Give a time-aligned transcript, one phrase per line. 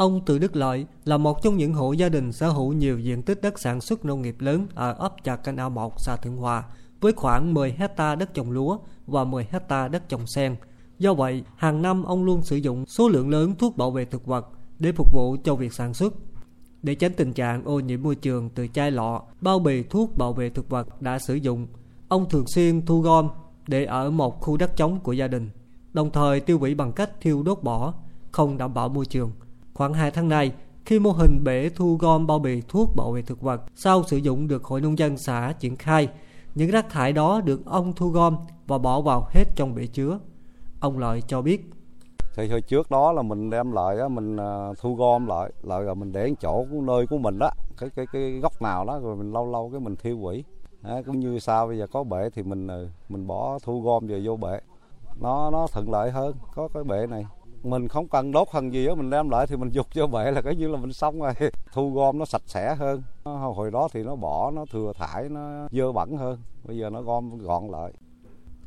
[0.00, 3.22] Ông Từ Đức Lợi là một trong những hộ gia đình sở hữu nhiều diện
[3.22, 6.36] tích đất sản xuất nông nghiệp lớn ở ấp Trà Canh A 1, xã Thượng
[6.36, 6.64] Hòa,
[7.00, 10.56] với khoảng 10 hecta đất trồng lúa và 10 hecta đất trồng sen.
[10.98, 14.26] Do vậy, hàng năm ông luôn sử dụng số lượng lớn thuốc bảo vệ thực
[14.26, 16.14] vật để phục vụ cho việc sản xuất.
[16.82, 20.32] Để tránh tình trạng ô nhiễm môi trường từ chai lọ, bao bì thuốc bảo
[20.32, 21.66] vệ thực vật đã sử dụng,
[22.08, 23.28] ông thường xuyên thu gom
[23.66, 25.50] để ở một khu đất trống của gia đình,
[25.92, 27.94] đồng thời tiêu hủy bằng cách thiêu đốt bỏ,
[28.32, 29.32] không đảm bảo môi trường.
[29.80, 30.52] Khoảng 2 tháng nay,
[30.84, 34.16] khi mô hình bể thu gom bao bì thuốc bảo vệ thực vật sau sử
[34.16, 36.08] dụng được Hội Nông dân xã triển khai,
[36.54, 40.18] những rác thải đó được ông thu gom và bỏ vào hết trong bể chứa.
[40.80, 41.70] Ông Lợi cho biết.
[42.34, 45.94] Thì hồi trước đó là mình đem lại mình à, thu gom lại lại rồi
[45.94, 49.32] mình để chỗ nơi của mình đó cái cái cái góc nào đó rồi mình
[49.32, 50.44] lâu lâu cái mình thiêu hủy
[50.82, 54.06] à, cũng như sao bây giờ có bể thì mình à, mình bỏ thu gom
[54.06, 54.60] về vô bể.
[55.20, 57.26] Nó nó thuận lợi hơn có cái bể này
[57.62, 60.30] mình không cần đốt phần gì đó mình đem lại thì mình dục vô bể
[60.30, 61.32] là cái như là mình xong rồi.
[61.72, 63.02] Thu gom nó sạch sẽ hơn.
[63.24, 66.38] Hồi đó thì nó bỏ nó thừa thải nó dơ bẩn hơn.
[66.64, 67.92] Bây giờ nó gom gọn lại.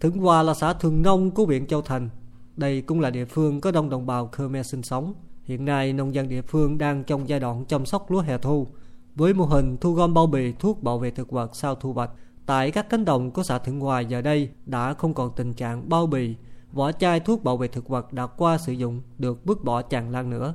[0.00, 2.08] Thượng Hòa là xã thường nông của huyện Châu Thành.
[2.56, 5.14] Đây cũng là địa phương có đông đồng bào Khmer sinh sống.
[5.44, 8.66] Hiện nay, nông dân địa phương đang trong giai đoạn chăm sóc lúa hè thu.
[9.14, 12.10] Với mô hình thu gom bao bì thuốc bảo vệ thực vật sau thu hoạch,
[12.46, 15.88] tại các cánh đồng của xã Thượng Hòa giờ đây đã không còn tình trạng
[15.88, 16.34] bao bì,
[16.72, 20.10] vỏ chai thuốc bảo vệ thực vật đã qua sử dụng được vứt bỏ tràn
[20.10, 20.54] lan nữa.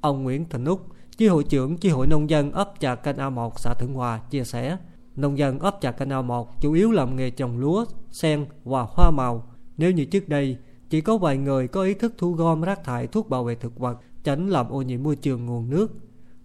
[0.00, 3.50] Ông Nguyễn Thành Úc, chi hội trưởng chi hội nông dân ấp Trà Canh A1
[3.56, 4.76] xã Thượng Hòa chia sẻ,
[5.16, 9.10] nông dân ấp Trà Canh A1 chủ yếu làm nghề trồng lúa, sen và hoa
[9.10, 9.46] màu.
[9.76, 10.56] Nếu như trước đây,
[10.90, 13.78] chỉ có vài người có ý thức thu gom rác thải thuốc bảo vệ thực
[13.78, 15.92] vật, tránh làm ô nhiễm môi trường nguồn nước,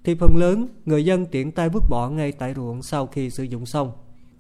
[0.04, 3.44] thì phần lớn người dân tiện tay vứt bỏ ngay tại ruộng sau khi sử
[3.44, 3.92] dụng xong.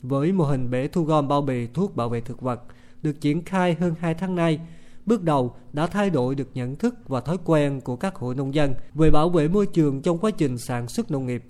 [0.01, 2.61] Với mô hình bể thu gom bao bì thuốc bảo vệ thực vật
[3.03, 4.59] được triển khai hơn 2 tháng nay,
[5.05, 8.53] bước đầu đã thay đổi được nhận thức và thói quen của các hộ nông
[8.53, 11.43] dân về bảo vệ môi trường trong quá trình sản xuất nông nghiệp.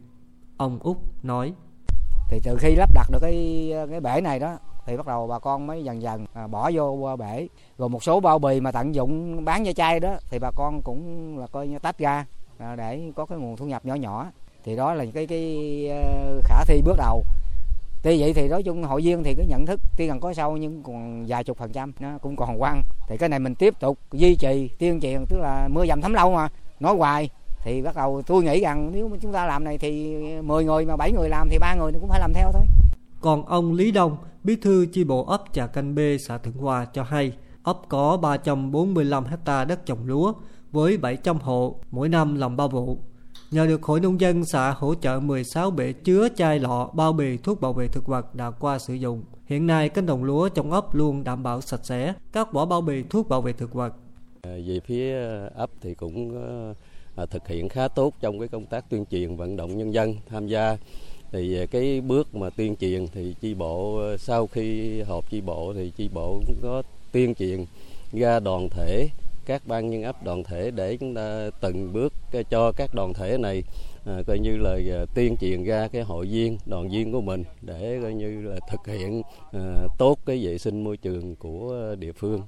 [0.57, 1.53] Ông Úc nói:
[2.29, 5.39] Thì từ khi lắp đặt được cái cái bể này đó thì bắt đầu bà
[5.39, 7.47] con mới dần dần à, bỏ vô bể.
[7.77, 10.81] Rồi một số bao bì mà tận dụng bán da chai đó thì bà con
[10.81, 12.25] cũng là coi như tách ra
[12.57, 14.31] à, để có cái nguồn thu nhập nhỏ nhỏ.
[14.63, 17.23] Thì đó là cái cái ờ, khả thi bước đầu
[18.03, 20.57] tuy vậy thì nói chung hội viên thì cái nhận thức tuy rằng có sâu
[20.57, 23.73] nhưng còn vài chục phần trăm nó cũng còn quan thì cái này mình tiếp
[23.79, 26.49] tục duy trì tuyên truyền tức là mưa dầm thấm lâu mà.
[26.79, 27.29] Nói hoài
[27.63, 30.85] thì bắt đầu tôi nghĩ rằng nếu mà chúng ta làm này thì 10 người
[30.85, 32.63] mà 7 người làm thì ba người cũng phải làm theo thôi.
[33.21, 36.85] Còn ông Lý Đông, bí thư chi bộ ấp Trà Canh B, xã Thượng Hòa
[36.93, 37.33] cho hay,
[37.63, 40.33] ấp có 345 hecta đất trồng lúa
[40.71, 42.97] với 700 hộ, mỗi năm làm ba vụ.
[43.51, 47.37] Nhờ được Hội Nông dân xã hỗ trợ 16 bể chứa chai lọ bao bì
[47.37, 49.23] thuốc bảo vệ thực vật đã qua sử dụng.
[49.45, 52.81] Hiện nay cánh đồng lúa trong ấp luôn đảm bảo sạch sẽ, các vỏ bao
[52.81, 53.93] bì thuốc bảo vệ thực vật.
[54.41, 55.15] À, về phía
[55.55, 56.45] ấp thì cũng
[57.15, 60.15] à, thực hiện khá tốt trong cái công tác tuyên truyền vận động nhân dân
[60.29, 60.77] tham gia
[61.31, 65.73] thì à, cái bước mà tuyên truyền thì chi bộ sau khi họp chi bộ
[65.73, 67.65] thì chi bộ cũng có tuyên truyền
[68.13, 69.09] ra đoàn thể
[69.45, 73.13] các ban nhân ấp đoàn thể để chúng ta từng bước ờ, cho các đoàn
[73.13, 73.63] thể này
[74.05, 77.43] à, coi như là ờ, tuyên truyền ra cái hội viên đoàn viên của mình
[77.61, 82.11] để coi như là thực hiện à, tốt cái vệ sinh môi trường của địa
[82.11, 82.41] phương.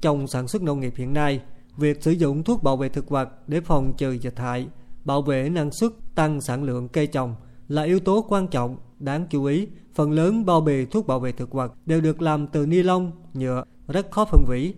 [0.00, 1.40] Trong sản xuất nông nghiệp hiện nay,
[1.76, 4.66] việc sử dụng thuốc bảo vệ thực vật để phòng trừ dịch hại,
[5.04, 7.34] bảo vệ năng suất, tăng sản lượng cây trồng
[7.68, 9.68] là yếu tố quan trọng, đáng chú ý.
[9.94, 13.12] Phần lớn bao bì thuốc bảo vệ thực vật đều được làm từ ni lông,
[13.34, 14.74] nhựa, rất khó phân hủy.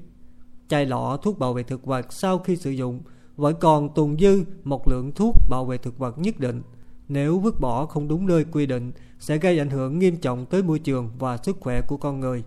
[0.72, 3.00] Chai lọ thuốc bảo vệ thực vật sau khi sử dụng
[3.36, 6.62] vẫn còn tồn dư một lượng thuốc bảo vệ thực vật nhất định.
[7.08, 10.62] Nếu vứt bỏ không đúng nơi quy định sẽ gây ảnh hưởng nghiêm trọng tới
[10.62, 12.44] môi trường và sức khỏe của con người.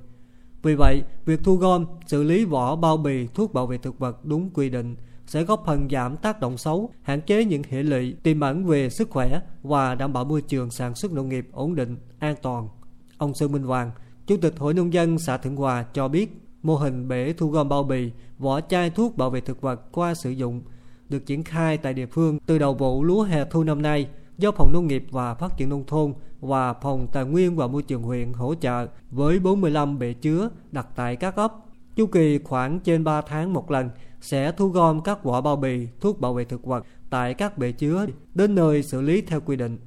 [0.63, 4.25] Vì vậy, việc thu gom, xử lý vỏ bao bì thuốc bảo vệ thực vật
[4.25, 4.95] đúng quy định
[5.27, 8.89] sẽ góp phần giảm tác động xấu, hạn chế những hệ lụy tiềm ẩn về
[8.89, 12.69] sức khỏe và đảm bảo môi trường sản xuất nông nghiệp ổn định, an toàn.
[13.17, 13.91] Ông Sơn Minh Hoàng,
[14.27, 17.69] Chủ tịch Hội Nông dân xã Thượng Hòa cho biết, mô hình bể thu gom
[17.69, 20.61] bao bì, vỏ chai thuốc bảo vệ thực vật qua sử dụng
[21.09, 24.07] được triển khai tại địa phương từ đầu vụ lúa hè thu năm nay
[24.37, 27.83] do Phòng Nông nghiệp và Phát triển Nông thôn và Phòng Tài nguyên và Môi
[27.83, 31.53] trường huyện hỗ trợ với 45 bể chứa đặt tại các ấp.
[31.95, 33.89] Chu kỳ khoảng trên 3 tháng một lần
[34.21, 37.71] sẽ thu gom các vỏ bao bì, thuốc bảo vệ thực vật tại các bể
[37.71, 39.77] chứa đến nơi xử lý theo quy định.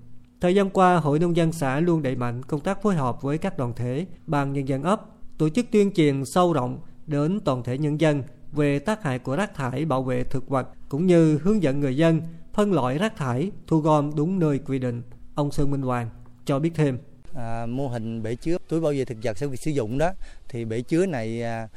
[0.40, 3.38] Thời gian qua, Hội Nông dân xã luôn đẩy mạnh công tác phối hợp với
[3.38, 7.62] các đoàn thể, ban nhân dân ấp, tổ chức tuyên truyền sâu rộng đến toàn
[7.62, 11.38] thể nhân dân về tác hại của rác thải bảo vệ thực vật cũng như
[11.38, 15.02] hướng dẫn người dân phân loại rác thải, thu gom đúng nơi quy định.
[15.34, 16.10] Ông Sơn Minh Hoàng
[16.44, 16.98] cho biết thêm.
[17.34, 20.12] À, mô hình bể chứa túi bảo vệ thực vật sau khi sử dụng đó
[20.48, 21.68] thì bể chứa này à,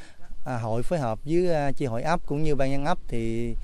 [0.46, 3.56] à, hội phối hợp với à, chi hội ấp cũng như ban nhân ấp thì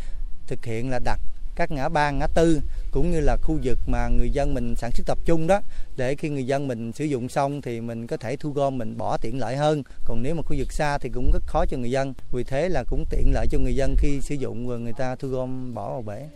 [0.47, 1.19] thực hiện là đặt
[1.57, 2.62] các ngã ba ngã tư
[2.92, 5.59] cũng như là khu vực mà người dân mình sản xuất tập trung đó
[5.98, 8.98] để khi người dân mình sử dụng xong thì mình có thể thu gom mình
[8.98, 9.83] bỏ tiện lợi hơn.
[10.06, 12.13] Còn nếu mà khu vực xa thì cũng rất khó cho người dân.
[12.31, 15.15] Vì thế là cũng tiện lợi cho người dân khi sử dụng và người ta
[15.15, 16.30] thu gom bỏ vào bể.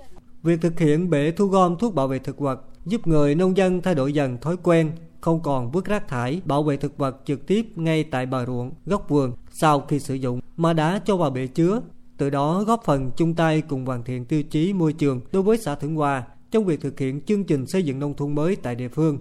[0.43, 3.81] Việc thực hiện bể thu gom thuốc bảo vệ thực vật giúp người nông dân
[3.81, 4.91] thay đổi dần thói quen,
[5.21, 8.71] không còn vứt rác thải bảo vệ thực vật trực tiếp ngay tại bờ ruộng,
[8.85, 11.81] góc vườn sau khi sử dụng mà đã cho vào bể chứa.
[12.21, 15.57] Từ đó góp phần chung tay cùng hoàn thiện tiêu chí môi trường đối với
[15.57, 18.75] xã Thượng Hòa trong việc thực hiện chương trình xây dựng nông thôn mới tại
[18.75, 19.17] địa phương.